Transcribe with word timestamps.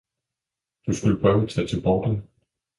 Du 0.87 0.93
skulle 0.93 1.19
prøve 1.19 1.43
at 1.43 1.49
tage 1.49 1.67
til 1.67 1.81
Bording 1.83 2.23